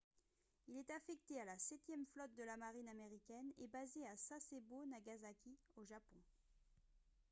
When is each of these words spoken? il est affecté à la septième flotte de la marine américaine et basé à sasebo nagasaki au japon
il 0.67 0.77
est 0.79 0.89
affecté 0.91 1.39
à 1.39 1.45
la 1.45 1.59
septième 1.59 2.07
flotte 2.07 2.33
de 2.33 2.41
la 2.41 2.57
marine 2.57 2.89
américaine 2.89 3.53
et 3.59 3.67
basé 3.67 4.03
à 4.07 4.17
sasebo 4.17 4.83
nagasaki 4.87 5.55
au 5.75 5.85
japon 5.85 6.17